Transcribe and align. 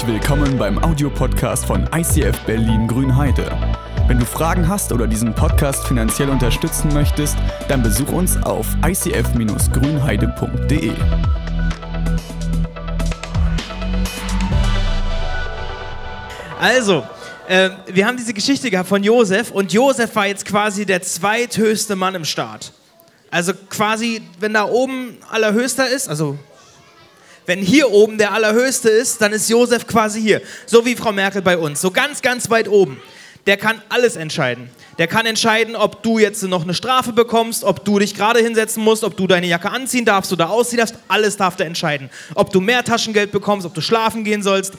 Herzlich 0.00 0.22
willkommen 0.22 0.56
beim 0.56 0.82
Audiopodcast 0.82 1.66
von 1.66 1.86
ICF 1.94 2.40
Berlin 2.46 2.88
Grünheide. 2.88 3.52
Wenn 4.06 4.18
du 4.18 4.24
Fragen 4.24 4.66
hast 4.66 4.92
oder 4.92 5.06
diesen 5.06 5.34
Podcast 5.34 5.86
finanziell 5.86 6.30
unterstützen 6.30 6.90
möchtest, 6.94 7.36
dann 7.68 7.82
besuch 7.82 8.10
uns 8.10 8.42
auf 8.42 8.66
icf-grünheide.de. 8.82 10.92
Also, 16.58 17.04
äh, 17.46 17.68
wir 17.88 18.06
haben 18.06 18.16
diese 18.16 18.32
Geschichte 18.32 18.70
gehabt 18.70 18.88
von 18.88 19.04
Josef 19.04 19.50
und 19.50 19.70
Josef 19.70 20.16
war 20.16 20.28
jetzt 20.28 20.46
quasi 20.46 20.86
der 20.86 21.02
zweithöchste 21.02 21.94
Mann 21.94 22.14
im 22.14 22.24
Staat. 22.24 22.72
Also 23.30 23.52
quasi, 23.68 24.22
wenn 24.38 24.54
da 24.54 24.64
oben 24.64 25.18
allerhöchster 25.30 25.86
ist, 25.86 26.08
also 26.08 26.38
wenn 27.50 27.58
hier 27.58 27.90
oben 27.90 28.16
der 28.16 28.32
allerhöchste 28.32 28.88
ist, 28.88 29.20
dann 29.20 29.32
ist 29.32 29.50
Josef 29.50 29.84
quasi 29.84 30.22
hier. 30.22 30.40
So 30.66 30.86
wie 30.86 30.94
Frau 30.94 31.10
Merkel 31.10 31.42
bei 31.42 31.58
uns. 31.58 31.80
So 31.80 31.90
ganz, 31.90 32.22
ganz 32.22 32.48
weit 32.48 32.68
oben. 32.68 33.02
Der 33.46 33.56
kann 33.56 33.82
alles 33.88 34.14
entscheiden. 34.14 34.70
Der 34.98 35.08
kann 35.08 35.26
entscheiden, 35.26 35.74
ob 35.74 36.04
du 36.04 36.20
jetzt 36.20 36.44
noch 36.44 36.62
eine 36.62 36.74
Strafe 36.74 37.12
bekommst, 37.12 37.64
ob 37.64 37.84
du 37.84 37.98
dich 37.98 38.14
gerade 38.14 38.38
hinsetzen 38.38 38.84
musst, 38.84 39.02
ob 39.02 39.16
du 39.16 39.26
deine 39.26 39.48
Jacke 39.48 39.68
anziehen 39.68 40.04
darfst 40.04 40.32
oder 40.32 40.48
ausziehen 40.48 40.78
darfst. 40.78 40.94
Alles 41.08 41.38
darf 41.38 41.56
der 41.56 41.66
entscheiden. 41.66 42.08
Ob 42.36 42.52
du 42.52 42.60
mehr 42.60 42.84
Taschengeld 42.84 43.32
bekommst, 43.32 43.66
ob 43.66 43.74
du 43.74 43.80
schlafen 43.80 44.22
gehen 44.22 44.44
sollst. 44.44 44.74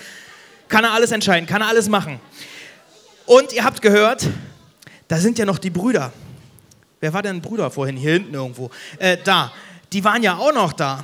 Kann 0.70 0.86
er 0.86 0.94
alles 0.94 1.12
entscheiden, 1.12 1.48
kann 1.48 1.62
er 1.62 1.68
alles 1.68 1.90
machen. 1.90 2.22
Und 3.26 3.52
ihr 3.52 3.66
habt 3.66 3.82
gehört, 3.82 4.28
da 5.10 5.18
sind 5.18 5.38
ja 5.38 5.44
noch 5.44 5.58
die 5.58 5.72
Brüder. 5.72 6.14
Wer 7.02 7.12
war 7.12 7.22
denn 7.22 7.42
Brüder 7.42 7.70
vorhin? 7.70 7.98
Hier 7.98 8.14
hinten 8.14 8.34
irgendwo. 8.34 8.72
Äh, 8.98 9.18
da. 9.22 9.52
Die 9.92 10.06
waren 10.06 10.24
ja 10.24 10.38
auch 10.38 10.54
noch 10.54 10.72
da. 10.72 11.04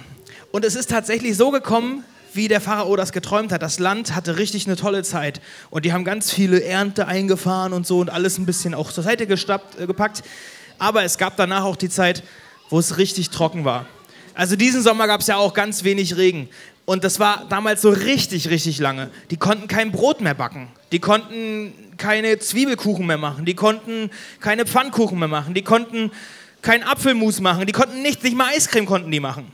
Und 0.58 0.66
es 0.66 0.74
ist 0.74 0.90
tatsächlich 0.90 1.38
so 1.38 1.52
gekommen, 1.52 2.04
wie 2.34 2.48
der 2.48 2.60
Pharao 2.60 2.96
das 2.96 3.12
geträumt 3.12 3.52
hat. 3.52 3.62
Das 3.62 3.78
Land 3.78 4.16
hatte 4.16 4.40
richtig 4.40 4.66
eine 4.66 4.76
tolle 4.76 5.04
Zeit. 5.04 5.40
Und 5.70 5.86
die 5.86 5.94
haben 5.94 6.04
ganz 6.04 6.32
viele 6.32 6.64
Ernte 6.64 7.08
eingefahren 7.08 7.74
und 7.74 7.86
so 7.86 8.00
und 8.00 8.10
alles 8.10 8.40
ein 8.40 8.48
bisschen 8.48 8.74
auch 8.74 8.92
zur 8.92 9.04
Seite 9.04 9.28
gestappt, 9.28 9.80
äh, 9.80 9.86
gepackt. 9.86 10.24
Aber 10.80 11.04
es 11.04 11.20
gab 11.20 11.38
danach 11.38 11.64
auch 11.64 11.76
die 11.76 11.90
Zeit, 11.90 12.24
wo 12.72 12.80
es 12.80 12.98
richtig 12.98 13.30
trocken 13.30 13.66
war. 13.66 13.86
Also 14.34 14.56
diesen 14.56 14.82
Sommer 14.82 15.06
gab 15.06 15.22
es 15.22 15.28
ja 15.28 15.38
auch 15.38 15.54
ganz 15.54 15.84
wenig 15.84 16.18
Regen. 16.18 16.50
Und 16.86 17.04
das 17.04 17.20
war 17.20 17.46
damals 17.50 17.84
so 17.84 17.92
richtig, 17.92 18.50
richtig 18.50 18.80
lange. 18.80 19.12
Die 19.30 19.38
konnten 19.38 19.68
kein 19.68 19.92
Brot 19.92 20.22
mehr 20.22 20.34
backen. 20.34 20.70
Die 20.92 20.98
konnten 20.98 21.72
keine 21.98 22.40
Zwiebelkuchen 22.40 23.06
mehr 23.06 23.20
machen. 23.20 23.46
Die 23.46 23.54
konnten 23.54 24.10
keine 24.40 24.66
Pfannkuchen 24.66 25.20
mehr 25.20 25.28
machen. 25.28 25.54
Die 25.54 25.62
konnten 25.62 26.10
kein 26.64 26.82
Apfelmus 26.82 27.42
machen. 27.42 27.68
Die 27.68 27.74
konnten 27.74 28.02
nichts, 28.02 28.24
nicht 28.24 28.36
mal 28.36 28.48
Eiscreme 28.48 28.88
konnten 28.88 29.12
die 29.12 29.20
machen. 29.20 29.54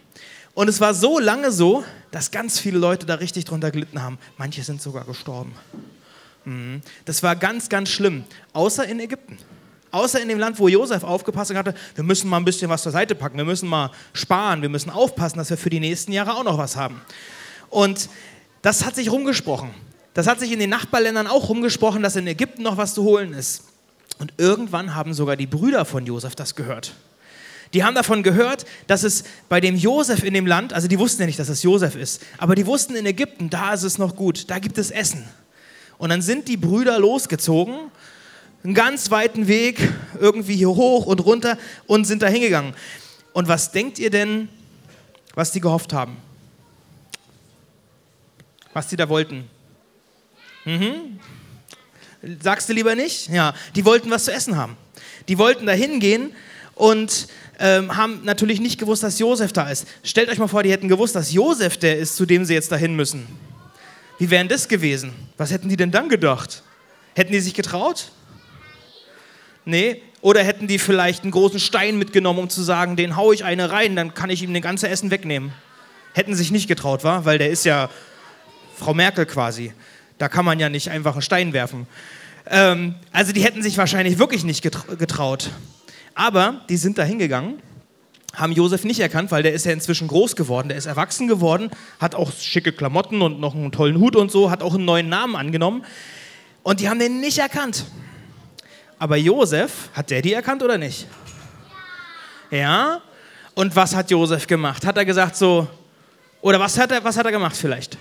Und 0.53 0.67
es 0.67 0.79
war 0.79 0.93
so 0.93 1.19
lange 1.19 1.51
so, 1.51 1.83
dass 2.11 2.31
ganz 2.31 2.59
viele 2.59 2.77
Leute 2.77 3.05
da 3.05 3.15
richtig 3.15 3.45
drunter 3.45 3.71
gelitten 3.71 4.01
haben. 4.01 4.19
Manche 4.37 4.63
sind 4.63 4.81
sogar 4.81 5.03
gestorben. 5.05 5.53
Mhm. 6.45 6.81
Das 7.05 7.23
war 7.23 7.35
ganz, 7.35 7.69
ganz 7.69 7.89
schlimm. 7.89 8.23
Außer 8.53 8.85
in 8.85 8.99
Ägypten. 8.99 9.37
Außer 9.91 10.21
in 10.21 10.27
dem 10.27 10.39
Land, 10.39 10.57
wo 10.59 10.67
Josef 10.67 11.03
aufgepasst 11.03 11.53
hatte, 11.53 11.75
wir 11.93 12.03
müssen 12.03 12.27
mal 12.27 12.37
ein 12.37 12.45
bisschen 12.45 12.69
was 12.69 12.81
zur 12.81 12.91
Seite 12.91 13.13
packen, 13.13 13.37
wir 13.37 13.45
müssen 13.45 13.69
mal 13.69 13.91
sparen, 14.13 14.63
wir 14.63 14.69
müssen 14.69 14.89
aufpassen, 14.89 15.37
dass 15.37 15.51
wir 15.51 15.57
für 15.57 15.69
die 15.69 15.79
nächsten 15.79 16.11
Jahre 16.11 16.33
auch 16.33 16.43
noch 16.43 16.57
was 16.57 16.75
haben. 16.75 16.99
Und 17.69 18.09
das 18.63 18.85
hat 18.85 18.95
sich 18.95 19.11
rumgesprochen. 19.11 19.69
Das 20.15 20.25
hat 20.25 20.39
sich 20.39 20.51
in 20.51 20.59
den 20.59 20.71
Nachbarländern 20.71 21.27
auch 21.27 21.49
rumgesprochen, 21.49 22.01
dass 22.01 22.15
in 22.15 22.25
Ägypten 22.25 22.63
noch 22.63 22.77
was 22.77 22.95
zu 22.95 23.03
holen 23.03 23.33
ist. 23.33 23.65
Und 24.17 24.33
irgendwann 24.37 24.95
haben 24.95 25.13
sogar 25.13 25.35
die 25.35 25.47
Brüder 25.47 25.85
von 25.85 26.05
Josef 26.05 26.35
das 26.35 26.55
gehört. 26.55 26.93
Die 27.73 27.83
haben 27.83 27.95
davon 27.95 28.21
gehört, 28.21 28.65
dass 28.87 29.03
es 29.03 29.23
bei 29.49 29.59
dem 29.59 29.75
Josef 29.75 30.23
in 30.23 30.33
dem 30.33 30.45
Land, 30.45 30.73
also 30.73 30.87
die 30.87 30.99
wussten 30.99 31.23
ja 31.23 31.25
nicht, 31.25 31.39
dass 31.39 31.49
es 31.49 31.63
Josef 31.63 31.95
ist, 31.95 32.21
aber 32.37 32.55
die 32.55 32.67
wussten 32.67 32.95
in 32.95 33.05
Ägypten, 33.05 33.49
da 33.49 33.73
ist 33.73 33.83
es 33.83 33.97
noch 33.97 34.15
gut, 34.15 34.49
da 34.49 34.59
gibt 34.59 34.77
es 34.77 34.91
Essen. 34.91 35.23
Und 35.97 36.09
dann 36.09 36.21
sind 36.21 36.47
die 36.47 36.57
Brüder 36.57 36.99
losgezogen 36.99 37.91
einen 38.63 38.73
ganz 38.73 39.11
weiten 39.11 39.47
Weg 39.47 39.91
irgendwie 40.19 40.55
hier 40.55 40.69
hoch 40.69 41.05
und 41.05 41.19
runter 41.25 41.57
und 41.85 42.05
sind 42.05 42.21
da 42.21 42.27
hingegangen. 42.27 42.73
Und 43.33 43.47
was 43.47 43.71
denkt 43.71 43.99
ihr 43.99 44.09
denn, 44.09 44.47
was 45.33 45.51
die 45.51 45.59
gehofft 45.59 45.91
haben? 45.91 46.17
Was 48.71 48.87
die 48.87 48.95
da 48.95 49.09
wollten? 49.09 49.49
Mhm. 50.65 51.19
Sagst 52.41 52.69
du 52.69 52.73
lieber 52.73 52.95
nicht? 52.95 53.27
Ja, 53.29 53.53
die 53.75 53.83
wollten 53.83 54.09
was 54.09 54.25
zu 54.25 54.31
essen 54.31 54.55
haben. 54.55 54.77
Die 55.27 55.37
wollten 55.37 55.65
da 55.65 55.73
hingehen 55.73 56.33
und 56.75 57.27
ähm, 57.59 57.95
haben 57.95 58.21
natürlich 58.23 58.59
nicht 58.59 58.79
gewusst, 58.79 59.03
dass 59.03 59.19
Josef 59.19 59.53
da 59.53 59.69
ist. 59.69 59.87
Stellt 60.03 60.29
euch 60.29 60.37
mal 60.37 60.47
vor, 60.47 60.63
die 60.63 60.71
hätten 60.71 60.87
gewusst, 60.87 61.15
dass 61.15 61.31
Josef 61.31 61.77
der 61.77 61.97
ist, 61.97 62.15
zu 62.15 62.25
dem 62.25 62.45
sie 62.45 62.53
jetzt 62.53 62.71
dahin 62.71 62.95
müssen. 62.95 63.27
Wie 64.17 64.29
wären 64.29 64.47
das 64.47 64.67
gewesen? 64.67 65.13
Was 65.37 65.51
hätten 65.51 65.69
die 65.69 65.77
denn 65.77 65.91
dann 65.91 66.09
gedacht? 66.09 66.63
Hätten 67.15 67.31
die 67.31 67.39
sich 67.39 67.53
getraut? 67.53 68.11
Nee. 69.65 70.01
Oder 70.21 70.43
hätten 70.43 70.67
die 70.67 70.79
vielleicht 70.79 71.23
einen 71.23 71.31
großen 71.31 71.59
Stein 71.59 71.97
mitgenommen, 71.97 72.39
um 72.39 72.49
zu 72.49 72.63
sagen, 72.63 72.95
den 72.95 73.17
haue 73.17 73.35
ich 73.35 73.43
eine 73.43 73.71
rein, 73.71 73.95
dann 73.95 74.13
kann 74.13 74.29
ich 74.29 74.41
ihm 74.41 74.53
den 74.53 74.61
ganze 74.61 74.87
Essen 74.87 75.11
wegnehmen. 75.11 75.51
Hätten 76.13 76.33
sich 76.33 76.49
nicht 76.51 76.67
getraut, 76.67 77.03
war, 77.03 77.25
weil 77.25 77.37
der 77.37 77.49
ist 77.49 77.65
ja 77.65 77.89
Frau 78.77 78.93
Merkel 78.93 79.25
quasi. 79.25 79.73
Da 80.17 80.29
kann 80.29 80.45
man 80.45 80.59
ja 80.59 80.69
nicht 80.69 80.89
einfach 80.89 81.13
einen 81.13 81.21
Stein 81.21 81.51
werfen. 81.51 81.87
Ähm, 82.49 82.95
also 83.11 83.33
die 83.33 83.41
hätten 83.41 83.61
sich 83.61 83.77
wahrscheinlich 83.77 84.19
wirklich 84.19 84.43
nicht 84.43 84.61
getraut. 84.61 85.49
Aber 86.15 86.61
die 86.69 86.77
sind 86.77 86.97
da 86.97 87.03
hingegangen, 87.03 87.59
haben 88.35 88.51
Josef 88.51 88.83
nicht 88.83 88.99
erkannt, 88.99 89.31
weil 89.31 89.43
der 89.43 89.53
ist 89.53 89.65
ja 89.65 89.71
inzwischen 89.71 90.07
groß 90.07 90.35
geworden, 90.35 90.69
der 90.69 90.77
ist 90.77 90.85
erwachsen 90.85 91.27
geworden, 91.27 91.69
hat 91.99 92.15
auch 92.15 92.31
schicke 92.31 92.71
Klamotten 92.71 93.21
und 93.21 93.39
noch 93.39 93.53
einen 93.53 93.71
tollen 93.71 93.99
Hut 93.99 94.15
und 94.15 94.31
so, 94.31 94.49
hat 94.49 94.63
auch 94.63 94.73
einen 94.73 94.85
neuen 94.85 95.09
Namen 95.09 95.35
angenommen. 95.35 95.83
Und 96.63 96.79
die 96.79 96.89
haben 96.89 96.99
den 96.99 97.19
nicht 97.19 97.37
erkannt. 97.37 97.85
Aber 98.97 99.17
Josef, 99.17 99.89
hat 99.93 100.09
der 100.09 100.21
die 100.21 100.33
erkannt 100.33 100.63
oder 100.63 100.77
nicht? 100.77 101.07
Ja? 102.49 103.01
Und 103.53 103.75
was 103.75 103.93
hat 103.93 104.09
Josef 104.09 104.47
gemacht? 104.47 104.85
Hat 104.85 104.97
er 104.97 105.05
gesagt 105.05 105.35
so, 105.35 105.67
oder 106.41 106.59
was 106.59 106.77
hat 106.77 106.91
er, 106.91 107.03
was 107.03 107.17
hat 107.17 107.25
er 107.25 107.31
gemacht 107.31 107.55
vielleicht? 107.55 107.97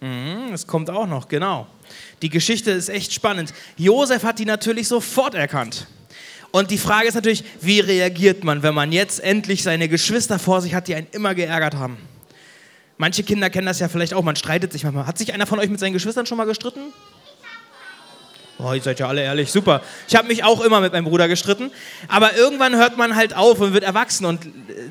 Mhm, 0.00 0.52
es 0.52 0.66
kommt 0.66 0.88
auch 0.88 1.06
noch, 1.06 1.28
genau. 1.28 1.66
Die 2.22 2.28
Geschichte 2.28 2.70
ist 2.70 2.88
echt 2.88 3.12
spannend. 3.12 3.52
Josef 3.76 4.22
hat 4.24 4.38
die 4.38 4.44
natürlich 4.44 4.88
sofort 4.88 5.34
erkannt. 5.34 5.86
Und 6.52 6.70
die 6.70 6.78
Frage 6.78 7.08
ist 7.08 7.14
natürlich, 7.14 7.44
wie 7.60 7.80
reagiert 7.80 8.42
man, 8.42 8.62
wenn 8.62 8.74
man 8.74 8.92
jetzt 8.92 9.20
endlich 9.20 9.62
seine 9.62 9.88
Geschwister 9.88 10.38
vor 10.38 10.60
sich 10.60 10.74
hat, 10.74 10.88
die 10.88 10.94
einen 10.94 11.06
immer 11.12 11.34
geärgert 11.34 11.74
haben? 11.74 11.96
Manche 12.98 13.22
Kinder 13.22 13.48
kennen 13.50 13.66
das 13.66 13.78
ja 13.78 13.88
vielleicht 13.88 14.14
auch, 14.14 14.22
man 14.22 14.36
streitet 14.36 14.72
sich 14.72 14.84
manchmal. 14.84 15.06
Hat 15.06 15.16
sich 15.16 15.32
einer 15.32 15.46
von 15.46 15.58
euch 15.58 15.70
mit 15.70 15.80
seinen 15.80 15.92
Geschwistern 15.92 16.26
schon 16.26 16.36
mal 16.36 16.44
gestritten? 16.44 16.80
Oh, 18.58 18.72
ihr 18.74 18.82
seid 18.82 19.00
ja 19.00 19.08
alle 19.08 19.22
ehrlich, 19.22 19.50
super. 19.50 19.80
Ich 20.06 20.14
habe 20.14 20.28
mich 20.28 20.44
auch 20.44 20.60
immer 20.60 20.80
mit 20.80 20.92
meinem 20.92 21.04
Bruder 21.04 21.28
gestritten, 21.28 21.70
aber 22.08 22.36
irgendwann 22.36 22.76
hört 22.76 22.98
man 22.98 23.16
halt 23.16 23.34
auf 23.34 23.58
und 23.60 23.72
wird 23.72 23.84
erwachsen 23.84 24.26
und 24.26 24.40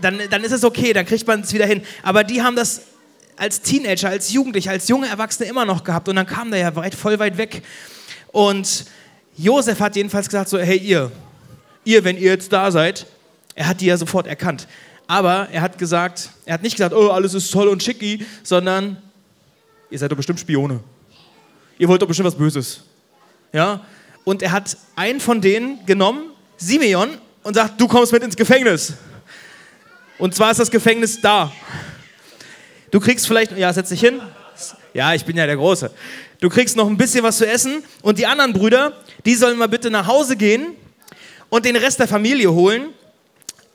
dann, 0.01 0.19
dann 0.31 0.43
ist 0.43 0.53
es 0.53 0.63
okay, 0.63 0.91
dann 0.93 1.05
kriegt 1.05 1.27
man 1.27 1.41
es 1.41 1.53
wieder 1.53 1.67
hin. 1.67 1.83
Aber 2.01 2.23
die 2.23 2.41
haben 2.41 2.55
das 2.55 2.81
als 3.39 3.61
Teenager, 3.61 4.09
als 4.09 4.31
Jugendliche, 4.31 4.69
als 4.69 4.87
junge 4.89 5.07
Erwachsene 5.07 5.49
immer 5.49 5.63
noch 5.63 5.83
gehabt 5.83 6.09
und 6.09 6.17
dann 6.17 6.25
kam 6.25 6.51
der 6.51 6.59
ja 6.59 6.75
weit, 6.75 6.93
voll 6.93 7.17
weit 7.19 7.37
weg. 7.37 7.63
Und 8.33 8.85
Josef 9.37 9.79
hat 9.79 9.95
jedenfalls 9.95 10.27
gesagt 10.27 10.49
so, 10.49 10.59
hey 10.59 10.77
ihr, 10.77 11.09
ihr, 11.85 12.03
wenn 12.03 12.17
ihr 12.17 12.31
jetzt 12.31 12.51
da 12.51 12.69
seid, 12.69 13.05
er 13.55 13.67
hat 13.67 13.79
die 13.79 13.85
ja 13.85 13.95
sofort 13.95 14.27
erkannt. 14.27 14.67
Aber 15.07 15.47
er 15.51 15.61
hat 15.61 15.77
gesagt, 15.77 16.29
er 16.45 16.55
hat 16.55 16.63
nicht 16.63 16.75
gesagt, 16.75 16.93
oh, 16.93 17.09
alles 17.09 17.33
ist 17.33 17.49
toll 17.49 17.69
und 17.69 17.81
schicki, 17.81 18.25
sondern 18.43 18.97
ihr 19.89 19.97
seid 19.97 20.11
doch 20.11 20.17
bestimmt 20.17 20.39
Spione. 20.41 20.81
Ihr 21.77 21.87
wollt 21.87 22.01
doch 22.01 22.07
bestimmt 22.07 22.27
was 22.27 22.35
Böses. 22.35 22.83
Ja? 23.53 23.85
Und 24.25 24.41
er 24.41 24.51
hat 24.51 24.77
einen 24.97 25.21
von 25.21 25.39
denen 25.39 25.85
genommen, 25.85 26.33
Simeon, 26.57 27.09
und 27.41 27.53
sagt, 27.53 27.79
du 27.79 27.87
kommst 27.87 28.11
mit 28.11 28.21
ins 28.21 28.35
Gefängnis. 28.35 28.93
Und 30.17 30.35
zwar 30.35 30.51
ist 30.51 30.59
das 30.59 30.69
Gefängnis 30.69 31.21
da. 31.21 31.53
Du 32.91 32.99
kriegst 32.99 33.27
vielleicht, 33.27 33.57
ja, 33.57 33.71
setz 33.71 33.89
dich 33.89 34.01
hin. 34.01 34.21
Ja, 34.93 35.13
ich 35.13 35.23
bin 35.25 35.37
ja 35.37 35.45
der 35.45 35.55
Große. 35.55 35.91
Du 36.39 36.49
kriegst 36.49 36.75
noch 36.75 36.87
ein 36.87 36.97
bisschen 36.97 37.23
was 37.23 37.37
zu 37.37 37.47
essen 37.47 37.83
und 38.01 38.17
die 38.17 38.25
anderen 38.25 38.53
Brüder, 38.53 38.93
die 39.25 39.35
sollen 39.35 39.57
mal 39.57 39.67
bitte 39.67 39.89
nach 39.91 40.07
Hause 40.07 40.35
gehen 40.35 40.67
und 41.49 41.65
den 41.65 41.75
Rest 41.75 41.99
der 41.99 42.07
Familie 42.07 42.51
holen 42.51 42.93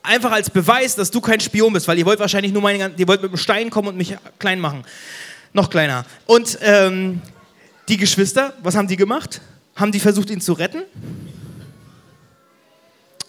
Einfach 0.05 0.31
als 0.31 0.49
Beweis, 0.49 0.95
dass 0.95 1.09
du 1.09 1.19
kein 1.19 1.39
Spion 1.39 1.73
bist, 1.73 1.87
weil 1.87 1.97
ihr 1.97 2.05
wollt 2.05 2.19
wahrscheinlich 2.19 2.53
nur 2.53 2.61
meine, 2.61 2.91
ihr 2.95 3.07
wollt 3.07 3.21
mit 3.21 3.31
einem 3.31 3.37
Stein 3.37 3.69
kommen 3.71 3.87
und 3.87 3.97
mich 3.97 4.15
klein 4.37 4.59
machen. 4.59 4.83
Noch 5.51 5.69
kleiner. 5.69 6.05
Und 6.27 6.59
ähm, 6.61 7.21
die 7.87 7.97
Geschwister, 7.97 8.53
was 8.61 8.75
haben 8.75 8.87
die 8.87 8.97
gemacht? 8.97 9.41
Haben 9.75 9.91
die 9.91 9.99
versucht, 9.99 10.29
ihn 10.29 10.41
zu 10.41 10.53
retten? 10.53 10.83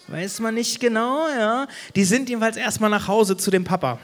Weiß 0.07 0.39
man 0.39 0.53
nicht 0.53 0.79
genau, 0.79 1.27
ja. 1.29 1.67
Die 1.95 2.03
sind 2.03 2.29
jedenfalls 2.29 2.57
erstmal 2.57 2.91
nach 2.91 3.07
Hause 3.07 3.37
zu 3.37 3.49
dem 3.49 3.63
Papa 3.63 3.97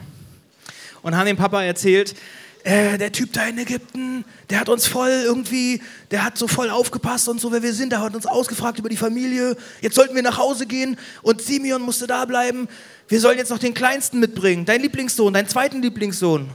und 1.04 1.16
haben 1.16 1.28
dem 1.28 1.38
Papa 1.38 1.62
erzählt, 1.62 2.16
äh, 2.64 2.98
der 2.98 3.12
Typ 3.12 3.34
da 3.34 3.46
in 3.46 3.58
Ägypten, 3.58 4.24
der 4.50 4.62
hat 4.62 4.70
uns 4.70 4.88
voll 4.88 5.10
irgendwie, 5.10 5.82
der 6.12 6.24
hat 6.24 6.38
so 6.38 6.48
voll 6.48 6.70
aufgepasst 6.70 7.28
und 7.28 7.42
so, 7.42 7.52
wer 7.52 7.62
wir 7.62 7.74
sind, 7.74 7.92
der 7.92 8.02
hat 8.02 8.16
uns 8.16 8.26
ausgefragt 8.26 8.80
über 8.80 8.88
die 8.88 8.96
Familie. 8.96 9.58
Jetzt 9.82 9.96
sollten 9.96 10.16
wir 10.16 10.24
nach 10.24 10.38
Hause 10.38 10.66
gehen 10.66 10.98
und 11.22 11.42
Simeon 11.42 11.82
musste 11.82 12.08
da 12.08 12.24
bleiben. 12.24 12.70
Wir 13.10 13.20
sollen 13.20 13.38
jetzt 13.38 13.50
noch 13.50 13.60
den 13.60 13.74
Kleinsten 13.74 14.20
mitbringen, 14.20 14.64
dein 14.64 14.82
Lieblingssohn, 14.82 15.34
deinen 15.34 15.50
zweiten 15.50 15.82
Lieblingssohn. 15.82 16.50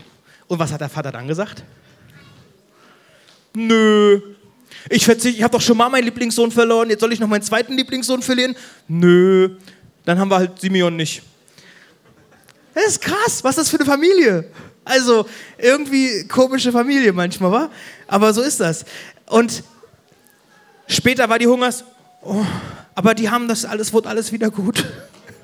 Und 0.47 0.59
was 0.59 0.73
hat 0.73 0.81
der 0.81 0.89
Vater 0.89 1.13
dann 1.13 1.29
gesagt? 1.29 1.63
Nö. 3.55 4.21
Ich, 4.89 5.07
ich 5.07 5.43
habe 5.43 5.53
doch 5.53 5.61
schon 5.61 5.77
mal 5.77 5.91
meinen 5.91 6.05
Lieblingssohn 6.05 6.51
verloren, 6.51 6.89
jetzt 6.89 7.01
soll 7.01 7.13
ich 7.13 7.21
noch 7.21 7.29
meinen 7.29 7.43
zweiten 7.43 7.75
Lieblingssohn 7.75 8.23
verlieren? 8.23 8.57
Nö. 8.87 9.57
Dann 10.07 10.19
haben 10.19 10.31
wir 10.31 10.39
halt 10.39 10.59
Simeon 10.59 10.97
nicht. 10.97 11.23
Das 12.79 12.93
ist 12.93 13.01
krass, 13.01 13.43
was 13.43 13.51
ist 13.51 13.59
das 13.59 13.71
für 13.71 13.77
eine 13.79 13.87
Familie? 13.87 14.45
Also 14.85 15.27
irgendwie 15.59 16.29
komische 16.29 16.71
Familie 16.71 17.13
manchmal, 17.13 17.51
wa? 17.51 17.71
Aber 18.07 18.33
so 18.33 18.41
ist 18.41 18.61
das. 18.61 18.85
Und 19.27 19.65
später 20.87 21.29
war 21.29 21.41
die 21.41 21.49
Hungers, 21.49 21.83
oh, 22.23 22.45
aber 22.95 23.15
die 23.15 23.29
haben 23.29 23.49
das 23.49 23.65
alles, 23.65 23.93
wurde 23.93 24.09
alles 24.09 24.31
wieder 24.31 24.49
gut. 24.53 24.85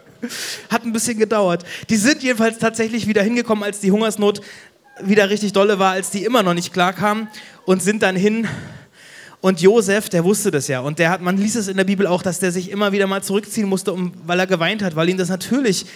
Hat 0.71 0.85
ein 0.85 0.93
bisschen 0.93 1.19
gedauert. 1.19 1.65
Die 1.91 1.97
sind 1.97 2.23
jedenfalls 2.23 2.59
tatsächlich 2.59 3.09
wieder 3.09 3.25
hingekommen, 3.25 3.65
als 3.65 3.81
die 3.81 3.91
Hungersnot 3.91 4.41
wieder 5.03 5.29
richtig 5.29 5.53
dolle 5.53 5.81
war, 5.81 5.91
als 5.91 6.11
die 6.11 6.25
immer 6.25 6.45
noch 6.45 6.55
nicht 6.55 6.73
klar 6.73 6.93
kamen 6.93 7.27
und 7.65 7.83
sind 7.83 8.05
dann 8.05 8.15
hin. 8.15 8.47
Und 9.41 9.61
Josef, 9.61 10.09
der 10.09 10.23
wusste 10.23 10.53
das 10.53 10.69
ja. 10.69 10.79
Und 10.79 11.01
der 11.01 11.11
hat, 11.11 11.21
man 11.21 11.37
liest 11.37 11.57
es 11.57 11.67
in 11.67 11.77
der 11.79 11.85
Bibel 11.85 12.07
auch, 12.07 12.23
dass 12.23 12.39
der 12.39 12.53
sich 12.53 12.71
immer 12.71 12.93
wieder 12.93 13.09
mal 13.09 13.25
zurückziehen 13.25 13.69
musste, 13.69 13.93
um, 13.93 14.13
weil 14.25 14.39
er 14.39 14.47
geweint 14.47 14.85
hat, 14.85 14.95
weil 14.95 15.09
ihm 15.09 15.19
das 15.19 15.31
natürlich 15.31 15.87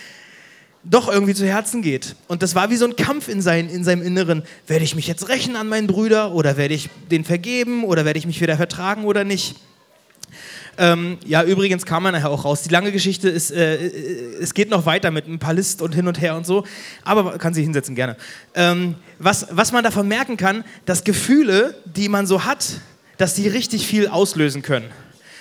doch 0.90 1.08
irgendwie 1.08 1.34
zu 1.34 1.46
Herzen 1.46 1.82
geht. 1.82 2.16
Und 2.28 2.42
das 2.42 2.54
war 2.54 2.70
wie 2.70 2.76
so 2.76 2.86
ein 2.86 2.96
Kampf 2.96 3.28
in, 3.28 3.42
sein, 3.42 3.68
in 3.68 3.84
seinem 3.84 4.02
Inneren. 4.02 4.42
Werde 4.66 4.84
ich 4.84 4.94
mich 4.94 5.06
jetzt 5.06 5.28
rächen 5.28 5.56
an 5.56 5.68
meinen 5.68 5.86
Brüder 5.86 6.32
oder 6.32 6.56
werde 6.56 6.74
ich 6.74 6.88
den 7.10 7.24
vergeben 7.24 7.84
oder 7.84 8.04
werde 8.04 8.18
ich 8.18 8.26
mich 8.26 8.40
wieder 8.40 8.56
vertragen 8.56 9.04
oder 9.04 9.24
nicht? 9.24 9.56
Ähm, 10.80 11.18
ja, 11.26 11.42
übrigens 11.42 11.84
kam 11.84 12.04
man 12.04 12.14
nachher 12.14 12.30
auch 12.30 12.44
raus. 12.44 12.62
Die 12.62 12.68
lange 12.68 12.92
Geschichte 12.92 13.28
ist, 13.28 13.50
äh, 13.50 13.74
äh, 13.74 14.36
es 14.40 14.54
geht 14.54 14.70
noch 14.70 14.86
weiter 14.86 15.10
mit 15.10 15.26
einem 15.26 15.40
paar 15.40 15.52
List 15.52 15.82
und 15.82 15.92
hin 15.92 16.06
und 16.06 16.20
her 16.20 16.36
und 16.36 16.46
so, 16.46 16.64
aber 17.02 17.36
kann 17.38 17.52
sich 17.52 17.64
hinsetzen, 17.64 17.96
gerne. 17.96 18.16
Ähm, 18.54 18.94
was, 19.18 19.48
was 19.50 19.72
man 19.72 19.82
davon 19.82 20.06
merken 20.06 20.36
kann, 20.36 20.64
dass 20.86 21.02
Gefühle, 21.02 21.74
die 21.84 22.08
man 22.08 22.28
so 22.28 22.44
hat, 22.44 22.80
dass 23.16 23.34
die 23.34 23.48
richtig 23.48 23.88
viel 23.88 24.06
auslösen 24.06 24.62
können. 24.62 24.88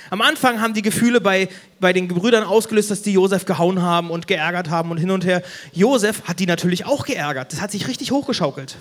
Am 0.10 0.22
Anfang 0.22 0.62
haben 0.62 0.74
die 0.74 0.82
Gefühle 0.82 1.22
bei, 1.22 1.50
bei 1.80 1.94
den 1.94 2.08
Brüdern 2.08 2.44
ausgelöst, 2.44 2.92
dass 2.92 3.02
die 3.02 3.14
Josef 3.14 3.46
gehauen 3.46 3.82
haben 3.82 4.10
und 4.10 4.28
geärgert 4.28 4.70
haben 4.70 4.92
und 4.92 4.98
hin 4.98 5.12
und 5.12 5.26
her. 5.26 5.44
Josef 5.74 6.24
hat 6.24 6.40
die 6.40 6.46
natürlich 6.46 6.86
auch 6.86 7.06
geärgert. 7.06 7.54
Das 7.54 7.62
hat 7.62 7.72
sich 7.72 7.88
richtig 7.88 8.12
hochgeschaukelt. 8.12 8.78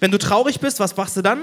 Wenn 0.00 0.10
du 0.10 0.18
traurig 0.18 0.60
bist, 0.60 0.80
was 0.80 0.96
machst 0.96 1.16
du 1.16 1.22
dann? 1.22 1.42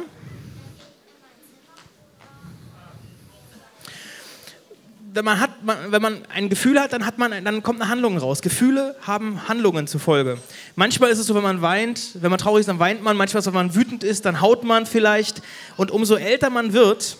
Wenn 5.13 5.25
man, 5.25 5.39
hat, 5.39 5.49
wenn 5.63 6.01
man 6.01 6.21
ein 6.31 6.47
Gefühl 6.47 6.79
hat, 6.79 6.93
dann, 6.93 7.03
hat 7.03 7.17
man, 7.17 7.43
dann 7.43 7.63
kommt 7.63 7.81
eine 7.81 7.89
Handlung 7.89 8.19
raus. 8.19 8.43
Gefühle 8.43 8.95
haben 9.01 9.47
Handlungen 9.47 9.87
zufolge. 9.87 10.37
Manchmal 10.75 11.09
ist 11.09 11.17
es 11.17 11.25
so, 11.25 11.33
wenn 11.33 11.41
man 11.41 11.63
weint, 11.63 12.21
wenn 12.21 12.29
man 12.29 12.39
traurig 12.39 12.59
ist, 12.59 12.67
dann 12.67 12.77
weint 12.77 13.01
man. 13.01 13.17
Manchmal, 13.17 13.43
wenn 13.43 13.53
man 13.53 13.73
wütend 13.73 14.03
ist, 14.03 14.25
dann 14.25 14.41
haut 14.41 14.63
man 14.63 14.85
vielleicht. 14.85 15.41
Und 15.75 15.89
umso 15.89 16.17
älter 16.17 16.51
man 16.51 16.73
wird, 16.73 17.17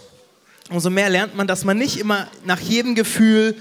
umso 0.69 0.89
mehr 0.89 1.09
lernt 1.09 1.35
man, 1.35 1.47
dass 1.47 1.63
man 1.63 1.77
nicht 1.77 1.99
immer 1.99 2.27
nach 2.45 2.59
jedem 2.59 2.95
Gefühl 2.95 3.55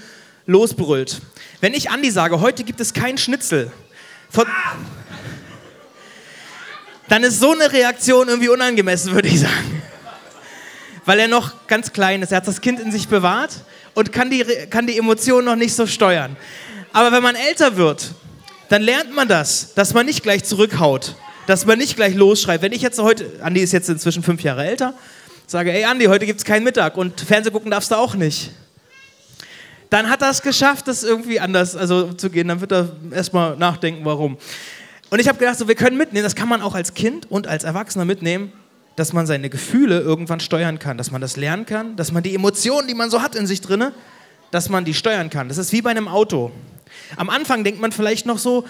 losbrüllt. 0.45 1.21
Wenn 1.61 1.73
ich 1.73 1.89
Andi 1.89 2.11
sage, 2.11 2.39
heute 2.39 2.63
gibt 2.63 2.79
es 2.79 2.93
kein 2.93 3.17
Schnitzel, 3.17 3.71
dann 7.07 7.23
ist 7.23 7.39
so 7.39 7.51
eine 7.53 7.71
Reaktion 7.71 8.27
irgendwie 8.27 8.49
unangemessen, 8.49 9.13
würde 9.13 9.27
ich 9.29 9.39
sagen. 9.39 9.81
Weil 11.05 11.19
er 11.19 11.27
noch 11.27 11.67
ganz 11.67 11.93
klein 11.93 12.21
ist. 12.21 12.31
Er 12.31 12.37
hat 12.37 12.47
das 12.47 12.59
Kind 12.59 12.79
in 12.79 12.91
sich 12.91 13.07
bewahrt 13.07 13.51
und 13.93 14.11
kann 14.11 14.29
die, 14.29 14.43
kann 14.69 14.87
die 14.87 14.97
Emotionen 14.97 15.45
noch 15.45 15.55
nicht 15.55 15.73
so 15.73 15.87
steuern. 15.87 16.35
Aber 16.91 17.11
wenn 17.13 17.23
man 17.23 17.35
älter 17.35 17.77
wird, 17.77 18.11
dann 18.69 18.81
lernt 18.81 19.15
man 19.15 19.29
das, 19.29 19.73
dass 19.73 19.93
man 19.93 20.05
nicht 20.05 20.23
gleich 20.23 20.43
zurückhaut, 20.43 21.15
dass 21.45 21.65
man 21.65 21.77
nicht 21.77 21.95
gleich 21.95 22.13
losschreit. 22.13 22.61
Wenn 22.61 22.73
ich 22.73 22.81
jetzt 22.81 22.99
heute, 22.99 23.31
Andi 23.41 23.61
ist 23.61 23.71
jetzt 23.71 23.87
inzwischen 23.87 24.23
fünf 24.23 24.41
Jahre 24.41 24.65
älter, 24.65 24.93
sage, 25.47 25.71
ey 25.71 25.85
Andi, 25.85 26.05
heute 26.05 26.25
gibt 26.25 26.39
es 26.39 26.45
keinen 26.45 26.63
Mittag 26.63 26.97
und 26.97 27.21
Fernseh 27.21 27.49
gucken 27.49 27.71
darfst 27.71 27.89
du 27.89 27.95
auch 27.95 28.15
nicht. 28.15 28.51
Dann 29.89 30.09
hat 30.09 30.21
er 30.21 30.29
es 30.29 30.41
geschafft, 30.41 30.87
das 30.87 31.03
irgendwie 31.03 31.39
anders 31.39 31.75
also, 31.75 32.11
zu 32.11 32.29
gehen. 32.29 32.49
Dann 32.49 32.59
wird 32.59 32.73
er 32.73 32.89
erstmal 33.11 33.55
nachdenken, 33.55 34.03
warum. 34.03 34.37
Und 35.09 35.19
ich 35.19 35.29
habe 35.29 35.39
gedacht, 35.39 35.57
so, 35.57 35.69
wir 35.69 35.75
können 35.75 35.97
mitnehmen, 35.97 36.25
das 36.25 36.35
kann 36.35 36.49
man 36.49 36.61
auch 36.61 36.75
als 36.75 36.93
Kind 36.93 37.31
und 37.31 37.47
als 37.47 37.63
Erwachsener 37.63 38.03
mitnehmen, 38.03 38.51
dass 38.97 39.13
man 39.13 39.25
seine 39.25 39.49
Gefühle 39.49 40.01
irgendwann 40.01 40.41
steuern 40.41 40.79
kann, 40.79 40.97
dass 40.97 41.11
man 41.11 41.21
das 41.21 41.37
lernen 41.37 41.65
kann, 41.65 41.95
dass 41.95 42.11
man 42.11 42.23
die 42.23 42.35
Emotionen, 42.35 42.89
die 42.89 42.93
man 42.93 43.09
so 43.09 43.21
hat 43.21 43.35
in 43.35 43.47
sich 43.47 43.61
drinne, 43.61 43.93
dass 44.51 44.67
man 44.67 44.83
die 44.83 44.93
steuern 44.93 45.29
kann. 45.29 45.47
Das 45.47 45.57
ist 45.57 45.71
wie 45.71 45.81
bei 45.81 45.91
einem 45.91 46.09
Auto. 46.09 46.51
Am 47.15 47.29
Anfang 47.29 47.63
denkt 47.63 47.79
man 47.79 47.93
vielleicht 47.93 48.25
noch 48.25 48.37
so, 48.37 48.65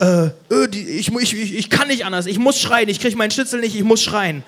äh, 0.00 0.26
äh 0.26 0.30
ich, 0.72 1.14
ich, 1.14 1.54
ich, 1.54 1.70
kann 1.70 1.86
nicht 1.86 2.04
anders, 2.04 2.26
ich 2.26 2.40
muss 2.40 2.58
schreien, 2.58 2.88
ich 2.88 2.98
kriege 2.98 3.16
meinen 3.16 3.30
Schnitzel 3.30 3.60
nicht, 3.60 3.76
ich 3.76 3.84
muss 3.84 4.02
schreien. 4.02 4.42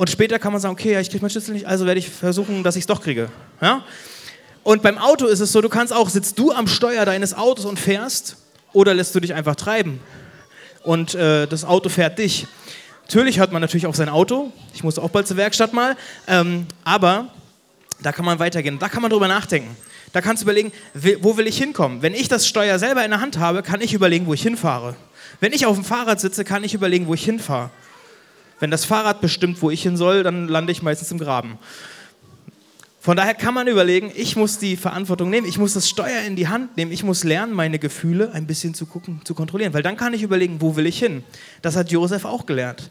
Und 0.00 0.08
später 0.08 0.38
kann 0.38 0.50
man 0.50 0.62
sagen, 0.62 0.72
okay, 0.72 0.94
ja, 0.94 1.00
ich 1.00 1.10
kriege 1.10 1.20
meinen 1.20 1.28
Schlüssel 1.28 1.52
nicht, 1.52 1.66
also 1.66 1.84
werde 1.84 1.98
ich 1.98 2.08
versuchen, 2.08 2.62
dass 2.62 2.74
ich 2.74 2.84
es 2.84 2.86
doch 2.86 3.02
kriege. 3.02 3.28
Ja? 3.60 3.84
Und 4.62 4.80
beim 4.80 4.96
Auto 4.96 5.26
ist 5.26 5.40
es 5.40 5.52
so, 5.52 5.60
du 5.60 5.68
kannst 5.68 5.92
auch, 5.92 6.08
sitzt 6.08 6.38
du 6.38 6.52
am 6.52 6.68
Steuer 6.68 7.04
deines 7.04 7.34
Autos 7.34 7.66
und 7.66 7.78
fährst 7.78 8.38
oder 8.72 8.94
lässt 8.94 9.14
du 9.14 9.20
dich 9.20 9.34
einfach 9.34 9.56
treiben 9.56 10.00
und 10.84 11.14
äh, 11.14 11.46
das 11.46 11.66
Auto 11.66 11.90
fährt 11.90 12.18
dich. 12.18 12.46
Natürlich 13.08 13.40
hört 13.40 13.52
man 13.52 13.60
natürlich 13.60 13.86
auf 13.86 13.94
sein 13.94 14.08
Auto, 14.08 14.50
ich 14.72 14.82
muss 14.82 14.98
auch 14.98 15.10
bald 15.10 15.28
zur 15.28 15.36
Werkstatt 15.36 15.74
mal, 15.74 15.98
ähm, 16.26 16.66
aber 16.82 17.28
da 18.00 18.10
kann 18.10 18.24
man 18.24 18.38
weitergehen, 18.38 18.78
da 18.78 18.88
kann 18.88 19.02
man 19.02 19.10
drüber 19.10 19.28
nachdenken. 19.28 19.76
Da 20.14 20.22
kannst 20.22 20.42
du 20.42 20.46
überlegen, 20.46 20.72
wo 21.20 21.36
will 21.36 21.46
ich 21.46 21.58
hinkommen? 21.58 22.00
Wenn 22.00 22.14
ich 22.14 22.28
das 22.28 22.48
Steuer 22.48 22.78
selber 22.78 23.04
in 23.04 23.10
der 23.10 23.20
Hand 23.20 23.38
habe, 23.38 23.62
kann 23.62 23.82
ich 23.82 23.92
überlegen, 23.92 24.24
wo 24.24 24.32
ich 24.32 24.42
hinfahre. 24.42 24.96
Wenn 25.40 25.52
ich 25.52 25.66
auf 25.66 25.76
dem 25.76 25.84
Fahrrad 25.84 26.22
sitze, 26.22 26.42
kann 26.44 26.64
ich 26.64 26.72
überlegen, 26.72 27.06
wo 27.06 27.12
ich 27.12 27.22
hinfahre. 27.22 27.68
Wenn 28.60 28.70
das 28.70 28.84
Fahrrad 28.84 29.20
bestimmt, 29.20 29.60
wo 29.62 29.70
ich 29.70 29.82
hin 29.82 29.96
soll, 29.96 30.22
dann 30.22 30.46
lande 30.46 30.70
ich 30.70 30.82
meistens 30.82 31.10
im 31.10 31.18
Graben. 31.18 31.58
Von 33.02 33.16
daher 33.16 33.34
kann 33.34 33.54
man 33.54 33.66
überlegen, 33.66 34.12
ich 34.14 34.36
muss 34.36 34.58
die 34.58 34.76
Verantwortung 34.76 35.30
nehmen, 35.30 35.46
ich 35.46 35.56
muss 35.56 35.72
das 35.72 35.88
Steuer 35.88 36.20
in 36.20 36.36
die 36.36 36.48
Hand 36.48 36.76
nehmen, 36.76 36.92
ich 36.92 37.02
muss 37.02 37.24
lernen, 37.24 37.54
meine 37.54 37.78
Gefühle 37.78 38.32
ein 38.32 38.46
bisschen 38.46 38.74
zu 38.74 38.84
gucken, 38.84 39.22
zu 39.24 39.34
kontrollieren, 39.34 39.72
weil 39.72 39.82
dann 39.82 39.96
kann 39.96 40.12
ich 40.12 40.22
überlegen, 40.22 40.60
wo 40.60 40.76
will 40.76 40.84
ich 40.84 40.98
hin. 40.98 41.24
Das 41.62 41.76
hat 41.76 41.90
Josef 41.90 42.26
auch 42.26 42.44
gelernt. 42.44 42.90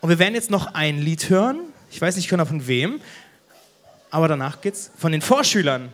Und 0.00 0.08
wir 0.08 0.18
werden 0.18 0.34
jetzt 0.34 0.50
noch 0.50 0.72
ein 0.72 0.98
Lied 0.98 1.28
hören, 1.28 1.60
ich 1.90 2.00
weiß 2.00 2.16
nicht 2.16 2.30
genau 2.30 2.46
von 2.46 2.66
wem, 2.66 3.02
aber 4.10 4.28
danach 4.28 4.62
geht's 4.62 4.90
von 4.96 5.12
den 5.12 5.20
Vorschülern. 5.20 5.92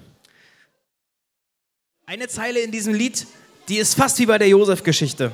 Eine 2.07 2.29
Zeile 2.29 2.61
in 2.61 2.71
diesem 2.71 2.95
Lied, 2.95 3.27
die 3.69 3.79
ist 3.79 3.95
fast 3.95 4.21
wie 4.21 4.27
bei 4.27 4.39
der 4.39 4.49
Josef-Geschichte. 4.49 5.33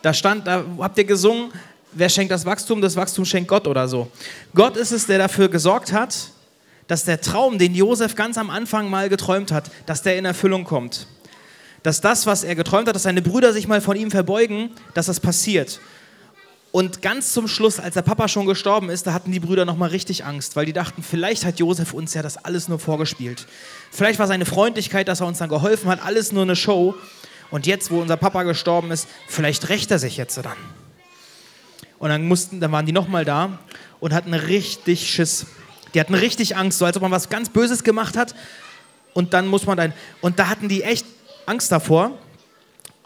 Da 0.00 0.14
stand, 0.14 0.46
da 0.46 0.64
habt 0.78 0.96
ihr 0.96 1.04
gesungen, 1.04 1.50
wer 1.94 2.08
schenkt 2.08 2.32
das 2.32 2.44
Wachstum? 2.44 2.80
Das 2.80 2.96
Wachstum 2.96 3.24
schenkt 3.24 3.48
Gott 3.48 3.66
oder 3.66 3.88
so. 3.88 4.08
Gott 4.54 4.76
ist 4.76 4.92
es, 4.92 5.06
der 5.06 5.18
dafür 5.18 5.48
gesorgt 5.48 5.92
hat, 5.92 6.30
dass 6.86 7.04
der 7.04 7.20
Traum, 7.20 7.58
den 7.58 7.74
Josef 7.74 8.14
ganz 8.14 8.36
am 8.36 8.50
Anfang 8.50 8.90
mal 8.90 9.08
geträumt 9.08 9.52
hat, 9.52 9.70
dass 9.86 10.02
der 10.02 10.18
in 10.18 10.24
Erfüllung 10.24 10.64
kommt. 10.64 11.06
Dass 11.82 12.00
das, 12.00 12.26
was 12.26 12.44
er 12.44 12.54
geträumt 12.54 12.88
hat, 12.88 12.94
dass 12.94 13.04
seine 13.04 13.22
Brüder 13.22 13.52
sich 13.52 13.68
mal 13.68 13.80
von 13.80 13.96
ihm 13.96 14.10
verbeugen, 14.10 14.70
dass 14.94 15.06
das 15.06 15.20
passiert. 15.20 15.80
Und 16.72 17.02
ganz 17.02 17.32
zum 17.32 17.46
Schluss, 17.46 17.78
als 17.78 17.94
der 17.94 18.02
Papa 18.02 18.26
schon 18.26 18.46
gestorben 18.46 18.90
ist, 18.90 19.06
da 19.06 19.12
hatten 19.12 19.30
die 19.30 19.38
Brüder 19.38 19.64
nochmal 19.64 19.90
richtig 19.90 20.24
Angst, 20.24 20.56
weil 20.56 20.66
die 20.66 20.72
dachten, 20.72 21.04
vielleicht 21.04 21.44
hat 21.44 21.60
Josef 21.60 21.94
uns 21.94 22.14
ja 22.14 22.22
das 22.22 22.36
alles 22.36 22.68
nur 22.68 22.80
vorgespielt. 22.80 23.46
Vielleicht 23.92 24.18
war 24.18 24.26
seine 24.26 24.44
Freundlichkeit, 24.44 25.06
dass 25.06 25.20
er 25.20 25.28
uns 25.28 25.38
dann 25.38 25.48
geholfen 25.48 25.88
hat, 25.88 26.04
alles 26.04 26.32
nur 26.32 26.42
eine 26.42 26.56
Show. 26.56 26.96
Und 27.52 27.66
jetzt, 27.66 27.92
wo 27.92 28.00
unser 28.00 28.16
Papa 28.16 28.42
gestorben 28.42 28.90
ist, 28.90 29.06
vielleicht 29.28 29.68
rächt 29.68 29.92
er 29.92 30.00
sich 30.00 30.16
jetzt 30.16 30.36
dann. 30.38 30.56
Und 31.98 32.10
dann, 32.10 32.26
mussten, 32.26 32.60
dann 32.60 32.72
waren 32.72 32.86
die 32.86 32.92
nochmal 32.92 33.24
da 33.24 33.58
und 34.00 34.12
hatten 34.12 34.34
richtig 34.34 35.10
Schiss. 35.10 35.46
Die 35.94 36.00
hatten 36.00 36.14
richtig 36.14 36.56
Angst, 36.56 36.78
so 36.78 36.84
als 36.84 36.96
ob 36.96 37.02
man 37.02 37.12
was 37.12 37.28
ganz 37.28 37.48
Böses 37.48 37.84
gemacht 37.84 38.16
hat. 38.16 38.34
Und 39.12 39.32
dann 39.32 39.46
muss 39.46 39.64
man 39.64 39.76
dann. 39.76 39.92
Und 40.20 40.38
da 40.38 40.48
hatten 40.48 40.68
die 40.68 40.82
echt 40.82 41.06
Angst 41.46 41.70
davor. 41.70 42.18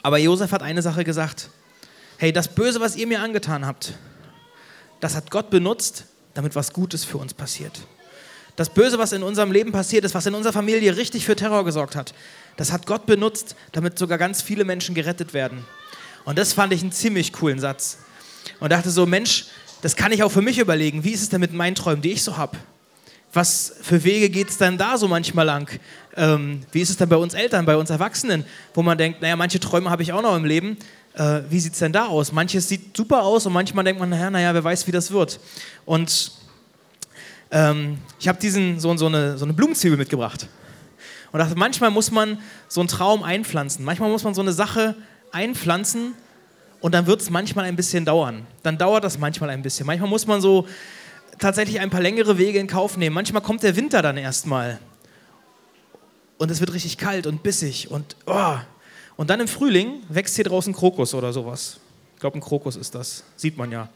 Aber 0.03 0.19
Josef 0.19 0.53
hat 0.53 0.63
eine 0.63 0.83
Sache 0.83 1.05
gesagt: 1.05 1.51
Hey, 2.17 2.33
das 2.33 2.49
Böse, 2.49 2.81
was 2.81 2.97
ihr 2.97 3.07
mir 3.07 3.21
angetan 3.21 3.67
habt, 3.67 3.93
das 5.01 5.15
hat 5.15 5.31
Gott 5.31 5.51
benutzt, 5.51 6.07
damit 6.35 6.57
was 6.57 6.73
Gutes 6.73 7.05
für 7.05 7.19
uns 7.19 7.35
passiert. 7.35 7.81
Das 8.57 8.71
Böse, 8.71 8.99
was 8.99 9.13
in 9.13 9.23
unserem 9.23 9.53
Leben 9.53 9.71
passiert 9.71 10.05
ist, 10.05 10.17
was 10.17 10.27
in 10.27 10.35
unserer 10.35 10.53
Familie 10.53 10.97
richtig 10.97 11.25
für 11.25 11.37
Terror 11.37 11.65
gesorgt 11.65 11.95
hat, 11.95 12.13
das 12.57 12.73
hat 12.73 12.87
Gott 12.87 13.07
benutzt, 13.07 13.55
damit 13.71 13.99
sogar 13.99 14.19
ganz 14.19 14.43
viele 14.43 14.65
Menschen 14.65 14.97
gerettet 14.97 15.33
werden. 15.33 15.65
Und 16.25 16.39
das 16.39 16.55
fand 16.55 16.73
ich 16.73 16.83
einen 16.83 16.91
ziemlich 16.91 17.33
coolen 17.33 17.61
Satz 17.61 17.99
und 18.61 18.73
dachte 18.73 18.91
so, 18.91 19.07
Mensch, 19.07 19.47
das 19.83 19.97
kann 19.97 20.13
ich 20.13 20.23
auch 20.23 20.33
für 20.33 20.43
mich 20.43 20.59
überlegen. 20.59 21.05
Wie 21.05 21.13
ist 21.13 21.23
es 21.23 21.29
denn 21.29 21.41
mit 21.41 21.53
meinen 21.53 21.75
Träumen, 21.75 22.03
die 22.03 22.13
ich 22.13 22.23
so 22.23 22.37
habe? 22.37 22.57
Was 23.33 23.75
für 23.83 24.03
Wege 24.05 24.31
geht 24.31 24.49
es 24.49 24.59
denn 24.59 24.79
da 24.79 24.97
so 24.97 25.07
manchmal 25.07 25.47
lang? 25.47 25.71
Ähm, 26.17 26.63
wie 26.73 26.81
ist 26.81 26.91
es 26.91 26.97
denn 26.97 27.09
bei 27.09 27.17
uns 27.17 27.35
Eltern, 27.35 27.67
bei 27.67 27.77
uns 27.77 27.91
Erwachsenen, 27.91 28.45
wo 28.75 28.83
man 28.83 28.99
denkt, 28.99 29.21
naja, 29.21 29.37
manche 29.37 29.61
Träume 29.61 29.91
habe 29.91 30.03
ich 30.03 30.13
auch 30.13 30.23
noch 30.23 30.37
im 30.37 30.45
Leben. 30.45 30.79
Äh, 31.15 31.43
wie 31.49 31.61
sieht 31.61 31.75
es 31.75 31.79
denn 31.79 31.93
da 31.93 32.07
aus? 32.07 32.33
Manches 32.33 32.69
sieht 32.69 32.97
super 32.97 33.23
aus 33.23 33.47
und 33.47 33.53
manchmal 33.53 33.85
denkt 33.85 34.01
man, 34.01 34.09
naja, 34.09 34.31
naja, 34.31 34.55
wer 34.55 34.65
weiß, 34.65 34.87
wie 34.87 34.93
das 34.93 35.11
wird. 35.11 35.39
Und 35.85 36.33
ähm, 37.51 37.99
ich 38.19 38.29
habe 38.29 38.39
diesen 38.41 38.81
so, 38.81 38.97
so, 38.97 39.07
eine, 39.07 39.39
so 39.39 39.45
eine 39.45 39.53
Blumenzwiebel 39.53 39.99
mitgebracht. 39.99 40.49
Und 41.31 41.39
dachte, 41.41 41.57
manchmal 41.57 41.91
muss 41.91 42.11
man 42.11 42.39
so 42.69 42.81
einen 42.81 42.89
Traum 42.89 43.23
einpflanzen. 43.23 43.85
Manchmal 43.85 44.11
muss 44.11 44.25
man 44.25 44.35
so 44.35 44.41
eine 44.41 44.53
Sache 44.53 44.97
einpflanzen 45.31 46.15
und 46.81 46.95
dann 46.95 47.07
wird 47.07 47.21
es 47.21 47.31
manchmal 47.31 47.65
ein 47.65 47.77
bisschen 47.77 48.05
dauern. 48.05 48.47
Dann 48.63 48.79
dauert 48.79 49.05
das 49.05 49.19
manchmal 49.19 49.51
ein 49.51 49.63
bisschen. 49.63 49.87
Manchmal 49.87 50.09
muss 50.09 50.27
man 50.27 50.41
so 50.41 50.67
tatsächlich 51.39 51.81
ein 51.81 51.91
paar 51.91 52.01
längere 52.01 52.39
Wege 52.39 52.59
in 52.59 52.67
Kauf 52.67 52.97
nehmen. 52.97 53.15
Manchmal 53.15 53.43
kommt 53.43 53.63
der 53.63 53.77
Winter 53.77 54.03
dann 54.03 54.17
erstmal 54.17 54.79
und 56.39 56.51
es 56.51 56.61
wird 56.61 56.73
richtig 56.73 56.99
kalt 56.99 57.27
und 57.27 57.43
bissig 57.43 57.91
und 57.91 58.17
oh. 58.27 58.57
und 59.17 59.31
dann 59.31 59.41
im 59.41 59.49
Frühling 59.49 60.03
wächst 60.09 60.37
hier 60.37 60.45
draußen 60.45 60.73
Krokus 60.73 61.15
oder 61.15 61.33
sowas. 61.33 61.81
Ich 62.15 62.21
glaube, 62.21 62.39
ein 62.39 62.41
Krokus 62.41 62.77
ist 62.77 62.95
das. 62.95 63.23
Sieht 63.37 63.57
man 63.57 63.71
ja. 63.71 63.89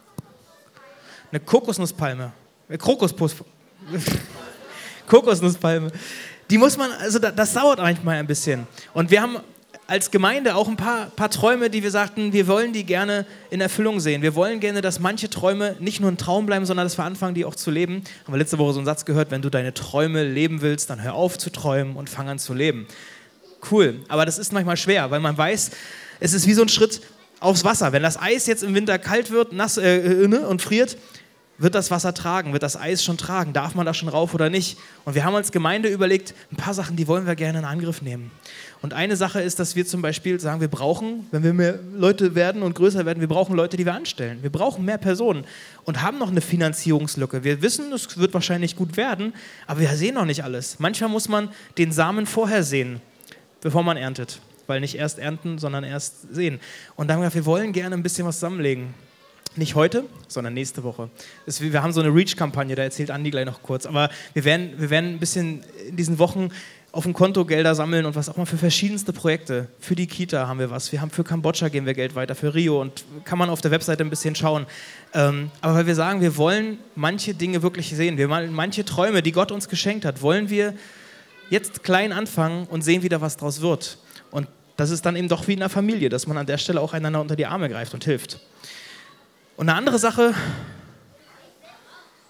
Eine 1.31 1.41
Kokosnusspalme. 1.41 2.33
Krokuspus. 2.79 3.37
Kokosnusspalme. 5.07 5.91
Die 6.51 6.59
muss 6.59 6.77
man, 6.77 6.93
also 6.93 7.19
das 7.19 7.53
dauert 7.55 7.79
manchmal 7.79 8.19
ein 8.19 8.27
bisschen. 8.27 8.67
Und 8.93 9.11
wir 9.11 9.23
haben 9.23 9.39
als 9.87 10.11
Gemeinde 10.11 10.55
auch 10.55 10.69
ein 10.69 10.77
paar, 10.77 11.07
paar 11.07 11.31
Träume, 11.31 11.69
die 11.69 11.83
wir 11.83 11.91
sagten, 11.91 12.33
wir 12.33 12.47
wollen 12.47 12.73
die 12.73 12.85
gerne 12.85 13.27
in 13.51 13.61
Erfüllung 13.61 14.01
sehen. 14.01 14.23
Wir 14.23 14.35
wollen 14.35 14.61
gerne, 14.61 14.81
dass 14.81 15.01
manche 15.01 15.29
Träume 15.29 15.77
nicht 15.81 16.01
nur 16.01 16.11
ein 16.11 16.17
Traum 16.17 16.47
bleiben, 16.47 16.65
sondern 16.67 16.87
dass 16.87 16.99
wir 16.99 17.05
anfangen, 17.05 17.35
die 17.35 17.45
auch 17.45 17.55
zu 17.55 17.71
leben. 17.71 18.03
Haben 18.25 18.35
wir 18.35 18.39
letzte 18.39 18.59
Woche 18.59 18.73
so 18.73 18.79
einen 18.79 18.87
Satz 18.87 19.05
gehört, 19.05 19.31
wenn 19.31 19.43
du 19.43 19.51
deine 19.51 19.75
Träume 19.75 20.25
leben 20.25 20.63
willst, 20.63 20.91
dann 20.91 21.03
hör 21.03 21.15
auf 21.15 21.37
zu 21.37 21.51
träumen 21.51 21.97
und 21.97 22.09
fang 22.09 22.29
an 22.29 22.39
zu 22.39 22.55
leben. 22.55 22.87
Cool, 23.71 24.01
aber 24.09 24.25
das 24.25 24.39
ist 24.39 24.53
manchmal 24.53 24.77
schwer, 24.77 25.11
weil 25.11 25.21
man 25.21 25.37
weiß, 25.37 25.71
es 26.21 26.33
ist 26.33 26.47
wie 26.47 26.55
so 26.55 26.63
ein 26.63 26.69
Schritt 26.69 27.01
aufs 27.41 27.65
Wasser. 27.65 27.93
Wenn 27.93 28.03
das 28.03 28.21
Eis 28.21 28.47
jetzt 28.47 28.63
im 28.63 28.75
Winter 28.75 28.99
kalt 28.99 29.31
wird 29.31 29.53
nass, 29.53 29.77
äh, 29.77 30.23
äh 30.23 30.29
ne, 30.29 30.47
und 30.49 30.63
friert, 30.63 30.97
wird 31.63 31.77
das 31.77 31.91
Wasser 31.91 32.13
tragen? 32.13 32.53
Wird 32.53 32.65
das 32.65 32.77
Eis 32.77 33.05
schon 33.05 33.17
tragen? 33.17 33.53
Darf 33.53 33.75
man 33.75 33.87
da 33.87 33.95
schon 33.95 34.09
rauf 34.09 34.35
oder 34.35 34.51
nicht? 34.51 34.77
Und 35.05 35.15
wir 35.15 35.25
haben 35.25 35.35
als 35.37 35.53
Gemeinde 35.53 35.89
überlegt, 35.89 36.35
ein 36.51 36.57
paar 36.57 36.75
Sachen, 36.75 36.97
die 36.97 37.07
wollen 37.07 37.27
wir 37.27 37.37
gerne 37.37 37.61
in 37.61 37.65
Angriff 37.65 38.03
nehmen. 38.03 38.33
Und 38.83 38.95
eine 38.95 39.17
Sache 39.17 39.41
ist, 39.41 39.61
dass 39.61 39.77
wir 39.77 39.87
zum 39.87 40.03
Beispiel 40.03 40.41
sagen, 40.41 40.61
wir 40.61 40.69
brauchen, 40.69 41.29
wenn 41.31 41.45
wir 41.45 41.53
mehr 41.53 41.79
Leute 41.95 42.35
werden 42.35 42.63
und 42.63 42.75
größer 42.75 43.07
werden, 43.07 43.21
wir 43.21 43.29
brauchen 43.29 43.55
Leute, 43.55 43.77
die 43.77 43.87
wir 43.87 43.95
anstellen. 43.95 44.43
Wir 44.43 44.51
brauchen 44.51 44.85
mehr 44.85 44.99
Personen 44.99 45.45
und 45.85 46.03
haben 46.03 46.19
noch 46.19 46.31
eine 46.31 46.41
Finanzierungslücke. 46.41 47.45
Wir 47.45 47.63
wissen, 47.63 47.93
es 47.93 48.19
wird 48.19 48.35
wahrscheinlich 48.35 48.75
gut 48.75 48.97
werden, 48.97 49.33
aber 49.69 49.81
wir 49.81 49.91
sehen 49.91 50.17
noch 50.17 50.25
nicht 50.25 50.43
alles. 50.43 50.81
Manchmal 50.81 51.11
muss 51.11 51.29
man 51.29 51.49
den 51.79 51.93
Samen 51.93 52.27
vorher 52.27 52.65
sehen, 52.65 53.01
bevor 53.61 53.85
man 53.85 53.97
erntet. 53.97 54.41
Weil 54.67 54.81
nicht 54.81 54.97
erst 54.97 55.19
ernten, 55.19 55.59
sondern 55.59 55.85
erst 55.85 56.35
sehen. 56.35 56.59
Und 56.97 57.09
dann 57.09 57.17
haben 57.17 57.23
wir 57.23 57.29
gesagt, 57.29 57.47
wir 57.47 57.47
wollen 57.47 57.73
gerne 57.73 57.95
ein 57.95 58.03
bisschen 58.03 58.27
was 58.27 58.37
zusammenlegen. 58.37 58.95
Nicht 59.55 59.75
heute, 59.75 60.05
sondern 60.29 60.55
nächste 60.55 60.83
Woche. 60.83 61.11
wir 61.47 61.83
haben 61.83 61.93
so 61.93 62.01
eine 62.01 62.15
Reach-Kampagne, 62.15 62.75
da 62.75 62.85
erzählt 62.85 63.11
Andi 63.11 63.31
gleich 63.31 63.45
noch 63.45 63.63
kurz. 63.63 63.85
Aber 63.85 64.09
wir 64.33 64.45
werden, 64.45 64.73
wir 64.79 64.89
werden 64.89 65.11
ein 65.11 65.19
bisschen 65.19 65.63
in 65.89 65.97
diesen 65.97 66.19
Wochen 66.19 66.49
auf 66.93 67.05
dem 67.05 67.13
Konto 67.13 67.45
Gelder 67.45 67.75
sammeln 67.75 68.07
und 68.07 68.15
was 68.15 68.29
auch 68.29 68.37
mal 68.37 68.47
für 68.47 68.57
verschiedenste 68.57 69.13
Projekte. 69.13 69.69
Für 69.79 69.95
die 69.95 70.07
Kita 70.07 70.47
haben 70.47 70.59
wir 70.59 70.71
was. 70.71 70.93
Wir 70.93 71.01
haben 71.01 71.11
für 71.11 71.25
Kambodscha 71.25 71.69
geben 71.69 71.85
wir 71.85 71.95
Geld 71.95 72.15
weiter, 72.15 72.35
für 72.35 72.55
Rio 72.55 72.81
und 72.81 73.05
kann 73.25 73.39
man 73.39 73.51
auf 73.51 73.61
der 73.61 73.71
Webseite 73.71 74.03
ein 74.03 74.11
bisschen 74.11 74.35
schauen. 74.35 74.67
Ähm, 75.13 75.51
aber 75.61 75.75
weil 75.75 75.87
wir 75.87 75.95
sagen, 75.95 76.21
wir 76.21 76.37
wollen 76.37 76.79
manche 76.95 77.35
Dinge 77.35 77.63
wirklich 77.63 77.95
sehen, 77.95 78.17
wir 78.19 78.31
wollen 78.31 78.53
manche 78.53 78.85
Träume, 78.85 79.23
die 79.23 79.33
Gott 79.33 79.53
uns 79.53 79.69
geschenkt 79.69 80.05
hat, 80.05 80.23
wollen 80.23 80.51
wir 80.51 80.75
jetzt 81.51 81.83
klein 81.83 82.13
anfangen 82.13 82.67
und 82.67 82.83
sehen, 82.83 83.03
wie 83.03 83.09
da 83.09 83.21
was 83.21 83.37
draus 83.37 83.61
wird. 83.61 83.99
Und 84.31 84.49
das 84.77 84.91
ist 84.91 85.05
dann 85.05 85.17
eben 85.17 85.29
doch 85.29 85.49
wie 85.49 85.53
in 85.55 85.61
einer 85.61 85.69
Familie, 85.69 86.09
dass 86.09 86.27
man 86.27 86.39
an 86.39 86.47
der 86.47 86.59
Stelle 86.59 86.81
auch 86.81 86.95
einander 86.95 87.21
unter 87.21 87.37
die 87.37 87.47
Arme 87.47 87.69
greift 87.69 87.93
und 87.93 88.05
hilft. 88.05 88.39
Und 89.57 89.69
eine 89.69 89.77
andere 89.77 89.99
Sache 89.99 90.35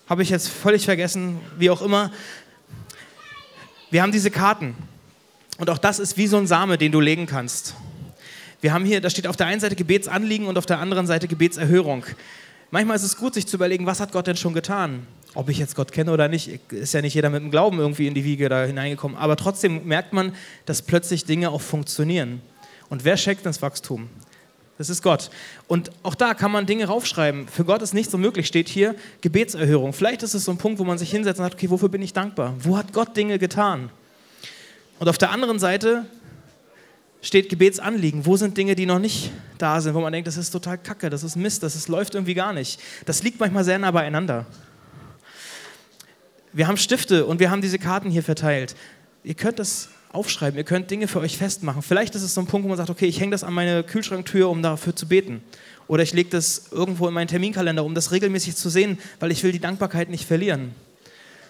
habe 0.08 0.22
ich 0.22 0.30
jetzt 0.30 0.48
völlig 0.48 0.84
vergessen, 0.84 1.40
wie 1.58 1.70
auch 1.70 1.80
immer. 1.80 2.10
Wir 3.90 4.02
haben 4.02 4.12
diese 4.12 4.30
Karten. 4.30 4.74
Und 5.58 5.70
auch 5.70 5.78
das 5.78 5.98
ist 5.98 6.16
wie 6.16 6.26
so 6.26 6.36
ein 6.36 6.46
Same, 6.46 6.78
den 6.78 6.92
du 6.92 7.00
legen 7.00 7.26
kannst. 7.26 7.74
Wir 8.60 8.72
haben 8.72 8.84
hier, 8.84 9.00
da 9.00 9.10
steht 9.10 9.26
auf 9.26 9.36
der 9.36 9.46
einen 9.46 9.60
Seite 9.60 9.76
Gebetsanliegen 9.76 10.46
und 10.46 10.58
auf 10.58 10.66
der 10.66 10.78
anderen 10.78 11.06
Seite 11.06 11.28
Gebetserhörung. 11.28 12.04
Manchmal 12.70 12.96
ist 12.96 13.02
es 13.02 13.16
gut, 13.16 13.34
sich 13.34 13.46
zu 13.46 13.56
überlegen, 13.56 13.86
was 13.86 14.00
hat 14.00 14.12
Gott 14.12 14.26
denn 14.26 14.36
schon 14.36 14.54
getan? 14.54 15.06
Ob 15.34 15.48
ich 15.48 15.58
jetzt 15.58 15.76
Gott 15.76 15.92
kenne 15.92 16.12
oder 16.12 16.28
nicht, 16.28 16.72
ist 16.72 16.94
ja 16.94 17.02
nicht 17.02 17.14
jeder 17.14 17.30
mit 17.30 17.42
dem 17.42 17.50
Glauben 17.50 17.78
irgendwie 17.78 18.06
in 18.06 18.14
die 18.14 18.24
Wiege 18.24 18.48
da 18.48 18.64
hineingekommen. 18.64 19.16
Aber 19.16 19.36
trotzdem 19.36 19.86
merkt 19.86 20.12
man, 20.12 20.34
dass 20.66 20.82
plötzlich 20.82 21.24
Dinge 21.24 21.50
auch 21.50 21.60
funktionieren. 21.60 22.42
Und 22.88 23.04
wer 23.04 23.16
schenkt 23.16 23.46
das 23.46 23.62
Wachstum? 23.62 24.08
Das 24.78 24.88
ist 24.88 25.02
Gott. 25.02 25.30
Und 25.68 25.90
auch 26.02 26.14
da 26.14 26.34
kann 26.34 26.50
man 26.50 26.66
Dinge 26.66 26.86
raufschreiben. 26.86 27.46
Für 27.46 27.64
Gott 27.64 27.82
ist 27.82 27.94
nichts 27.94 28.12
unmöglich, 28.14 28.46
steht 28.46 28.68
hier 28.68 28.94
Gebetserhörung. 29.20 29.92
Vielleicht 29.92 30.22
ist 30.22 30.34
es 30.34 30.44
so 30.44 30.50
ein 30.50 30.58
Punkt, 30.58 30.78
wo 30.78 30.84
man 30.84 30.98
sich 30.98 31.10
hinsetzt 31.10 31.38
und 31.38 31.44
sagt, 31.44 31.54
okay, 31.54 31.70
wofür 31.70 31.88
bin 31.88 32.02
ich 32.02 32.12
dankbar? 32.12 32.54
Wo 32.58 32.76
hat 32.76 32.92
Gott 32.92 33.16
Dinge 33.16 33.38
getan? 33.38 33.90
Und 34.98 35.08
auf 35.08 35.18
der 35.18 35.30
anderen 35.30 35.58
Seite 35.58 36.06
steht 37.20 37.48
Gebetsanliegen. 37.48 38.26
Wo 38.26 38.36
sind 38.36 38.56
Dinge, 38.56 38.74
die 38.74 38.86
noch 38.86 38.98
nicht 38.98 39.30
da 39.58 39.80
sind, 39.80 39.94
wo 39.94 40.00
man 40.00 40.12
denkt, 40.12 40.26
das 40.26 40.36
ist 40.36 40.50
total 40.50 40.76
kacke, 40.76 41.08
das 41.08 41.22
ist 41.22 41.36
Mist, 41.36 41.62
das 41.62 41.76
ist, 41.76 41.88
läuft 41.88 42.14
irgendwie 42.14 42.34
gar 42.34 42.52
nicht. 42.52 42.80
Das 43.06 43.22
liegt 43.22 43.40
manchmal 43.40 43.64
sehr 43.64 43.78
nah 43.78 43.90
beieinander. 43.90 44.46
Wir 46.52 46.66
haben 46.66 46.76
Stifte 46.76 47.24
und 47.24 47.40
wir 47.40 47.50
haben 47.50 47.62
diese 47.62 47.78
Karten 47.78 48.10
hier 48.10 48.22
verteilt. 48.22 48.74
Ihr 49.24 49.34
könnt 49.34 49.58
das 49.58 49.88
aufschreiben. 50.12 50.58
Ihr 50.58 50.64
könnt 50.64 50.90
Dinge 50.90 51.08
für 51.08 51.20
euch 51.20 51.36
festmachen. 51.36 51.82
Vielleicht 51.82 52.14
ist 52.14 52.22
es 52.22 52.34
so 52.34 52.40
ein 52.40 52.46
Punkt, 52.46 52.64
wo 52.64 52.68
man 52.68 52.76
sagt, 52.76 52.90
okay, 52.90 53.06
ich 53.06 53.20
hänge 53.20 53.32
das 53.32 53.44
an 53.44 53.54
meine 53.54 53.82
Kühlschranktür, 53.82 54.48
um 54.48 54.62
dafür 54.62 54.94
zu 54.94 55.08
beten. 55.08 55.42
Oder 55.88 56.02
ich 56.02 56.12
lege 56.12 56.30
das 56.30 56.66
irgendwo 56.70 57.08
in 57.08 57.14
meinen 57.14 57.28
Terminkalender, 57.28 57.84
um 57.84 57.94
das 57.94 58.12
regelmäßig 58.12 58.56
zu 58.56 58.68
sehen, 58.70 58.98
weil 59.20 59.30
ich 59.30 59.42
will 59.42 59.52
die 59.52 59.60
Dankbarkeit 59.60 60.08
nicht 60.10 60.26
verlieren. 60.26 60.74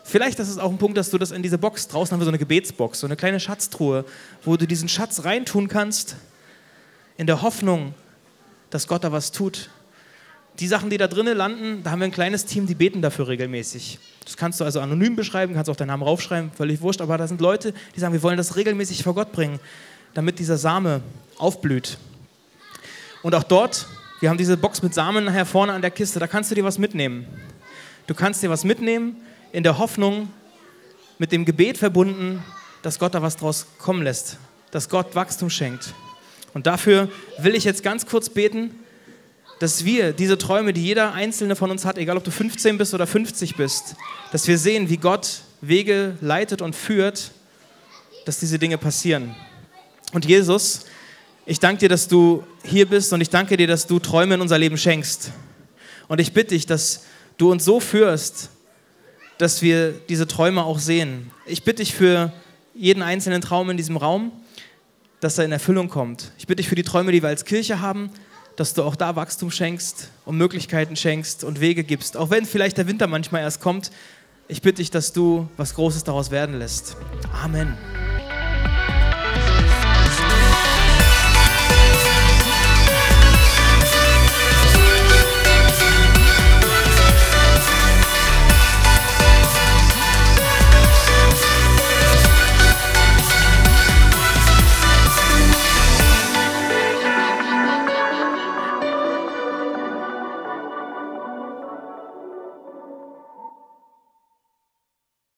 Vielleicht 0.05 0.39
ist 0.41 0.49
es 0.49 0.59
auch 0.59 0.71
ein 0.71 0.79
Punkt, 0.79 0.97
dass 0.97 1.11
du 1.11 1.19
das 1.19 1.31
in 1.31 1.43
diese 1.43 1.59
Box, 1.59 1.89
draußen 1.89 2.13
haben 2.13 2.21
wir 2.21 2.25
so 2.25 2.31
eine 2.31 2.39
Gebetsbox, 2.39 3.01
so 3.01 3.07
eine 3.07 3.17
kleine 3.17 3.39
Schatztruhe, 3.39 4.05
wo 4.45 4.57
du 4.57 4.67
diesen 4.67 4.89
Schatz 4.89 5.25
reintun 5.25 5.69
kannst, 5.69 6.17
in 7.17 7.27
der 7.27 7.43
Hoffnung, 7.43 7.95
dass 8.71 8.89
Gott 8.89 9.05
da 9.05 9.13
was 9.13 9.31
tut. 9.31 9.71
Die 10.59 10.67
Sachen, 10.67 10.91
die 10.91 10.99
da 10.99 11.09
drinnen 11.09 11.37
landen, 11.37 11.83
da 11.83 11.91
haben 11.91 12.01
wir 12.01 12.07
ein 12.07 12.13
kleines 12.13 12.45
Team, 12.45 12.67
die 12.67 12.75
beten 12.75 13.01
dafür 13.01 13.29
regelmäßig. 13.29 13.99
Das 14.25 14.37
kannst 14.37 14.61
du 14.61 14.65
also 14.65 14.81
anonym 14.81 15.17
beschreiben, 15.17 15.55
kannst 15.55 15.71
auch 15.71 15.77
deinen 15.77 15.89
Namen 15.89 16.03
raufschreiben, 16.03 16.53
völlig 16.53 16.81
wurscht, 16.81 17.01
aber 17.01 17.19
da 17.19 17.27
sind 17.27 17.41
Leute, 17.41 17.73
die 17.97 18.01
sagen, 18.01 18.13
wir 18.13 18.23
wollen 18.23 18.37
das 18.37 18.57
regelmäßig 18.57 19.03
vor 19.03 19.15
Gott 19.15 19.33
bringen, 19.33 19.59
damit 20.15 20.39
dieser 20.39 20.59
Same 20.59 21.01
aufblüht. 21.39 21.99
Und 23.23 23.35
auch 23.35 23.43
dort, 23.43 23.87
wir 24.21 24.29
haben 24.29 24.39
diese 24.39 24.57
Box 24.57 24.83
mit 24.83 24.95
Samen 24.95 25.25
nachher 25.25 25.47
vorne 25.47 25.73
an 25.73 25.81
der 25.81 25.91
Kiste, 25.91 26.19
da 26.19 26.27
kannst 26.27 26.51
du 26.51 26.55
dir 26.55 26.65
was 26.65 26.79
mitnehmen. 26.79 27.27
Du 28.07 28.15
kannst 28.15 28.43
dir 28.43 28.51
was 28.51 28.65
mitnehmen 28.65 29.17
in 29.53 29.63
der 29.63 29.79
Hoffnung, 29.79 30.29
mit 31.19 31.33
dem 31.33 31.45
Gebet 31.45 31.79
verbunden, 31.79 32.43
dass 32.83 32.99
Gott 32.99 33.15
da 33.15 33.23
was 33.23 33.37
draus 33.37 33.67
kommen 33.79 34.03
lässt, 34.03 34.39
dass 34.71 34.89
Gott 34.89 35.15
Wachstum 35.15 35.51
schenkt. 35.51 35.95
Und 36.53 36.67
dafür 36.67 37.09
will 37.39 37.55
ich 37.55 37.65
jetzt 37.65 37.83
ganz 37.83 38.07
kurz 38.07 38.29
beten 38.29 38.75
dass 39.63 39.85
wir 39.85 40.13
diese 40.13 40.39
Träume, 40.39 40.73
die 40.73 40.83
jeder 40.83 41.15
einzelne 41.15 41.55
von 41.55 41.71
uns 41.71 41.85
hat, 41.85 41.97
egal 41.97 42.17
ob 42.17 42.25
du 42.25 42.33
15 42.33 42.79
bist 42.79 42.95
oder 42.95 43.07
50 43.07 43.55
bist, 43.55 43.95
dass 44.33 44.49
wir 44.49 44.59
sehen, 44.59 44.91
wie 44.91 44.97
Gott 44.97 45.43
Wege 45.61 46.17
leitet 46.21 46.61
und 46.63 46.75
führt, 46.75 47.31
dass 48.25 48.41
diese 48.41 48.59
Dinge 48.59 48.77
passieren. 48.77 49.37
Und 50.13 50.25
Jesus, 50.25 50.87
ich 51.47 51.61
danke 51.61 51.79
dir, 51.79 51.89
dass 51.89 52.09
du 52.09 52.43
hier 52.65 52.89
bist 52.89 53.13
und 53.13 53.21
ich 53.21 53.31
danke 53.31 53.57
dir, 53.57 53.69
dass 53.69 53.87
du 53.87 54.01
Träume 54.01 54.35
in 54.35 54.41
unser 54.41 54.59
Leben 54.59 54.77
schenkst. 54.77 55.31
Und 56.09 56.21
ich 56.21 56.33
bitte 56.33 56.55
dich, 56.57 56.67
dass 56.67 57.05
du 57.39 57.53
uns 57.53 57.65
so 57.65 57.79
führst, 57.79 58.51
dass 59.39 59.63
wir 59.63 59.93
diese 59.93 60.27
Träume 60.27 60.65
auch 60.65 60.81
sehen. 60.81 61.31
Ich 61.47 61.63
bitte 61.63 61.85
dich 61.85 61.95
für 61.95 62.33
jeden 62.75 63.05
einzelnen 63.05 63.41
Traum 63.41 63.71
in 63.71 63.77
diesem 63.77 63.97
Raum, 63.97 64.33
dass 65.21 65.39
er 65.39 65.45
in 65.45 65.53
Erfüllung 65.53 65.89
kommt. 65.89 66.33
Ich 66.37 66.49
bitte 66.49 66.57
dich 66.57 66.69
für 66.69 66.75
die 66.75 66.83
Träume, 66.83 67.13
die 67.13 67.23
wir 67.23 67.29
als 67.29 67.45
Kirche 67.45 67.79
haben, 67.81 68.11
dass 68.63 68.75
du 68.75 68.85
auch 68.85 68.95
da 68.95 69.17
Wachstum 69.17 69.51
schenkst 69.51 70.09
und 70.25 70.39
Möglichkeiten 70.39 70.95
schenkst 70.95 71.43
und 71.43 71.59
Wege 71.59 71.83
gibst. 71.83 72.17
Auch 72.17 72.31
wenn 72.31 72.47
vielleicht 72.47 72.79
der 72.79 72.87
Winter 72.87 73.09
manchmal 73.09 73.43
erst 73.43 73.61
kommt, 73.61 73.91
ich 74.47 74.63
bitte 74.63 74.77
dich, 74.77 74.93
dass 74.93 75.13
du 75.13 75.49
was 75.57 75.75
Großes 75.75 76.05
daraus 76.05 76.31
werden 76.31 76.61
lässt. 76.61 76.97
Amen. 77.43 77.77